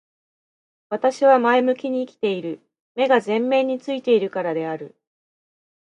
[0.89, 2.59] 私は前向きに生きている。
[2.95, 4.95] 目が前面に付いているからである。